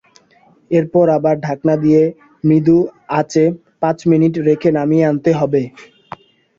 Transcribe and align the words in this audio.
এরপর 0.71 1.05
আবার 1.17 1.35
ঢাকনা 1.41 1.75
দিয়ে 1.83 2.01
মৃদু 2.43 2.77
আঁচে 3.19 3.43
পাঁচ 3.81 3.97
মিনিট 4.11 4.33
রেখে 4.47 4.69
নামিয়ে 4.77 5.07
আনতে 5.09 5.31
হবে। 5.39 5.61